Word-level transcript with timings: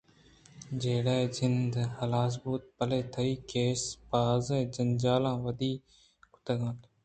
جیڑہ 0.81 1.15
ءِ 1.23 1.33
جند 1.35 1.73
ہلاس 1.97 2.33
بوت 2.41 2.63
بلئے 2.77 3.01
تئی 3.13 3.33
کیس 3.49 3.81
ءَبازیں 3.95 4.65
جنجال 4.73 5.23
ودی 5.43 5.73
کُتگ 6.33 6.61
اَت 6.67 6.79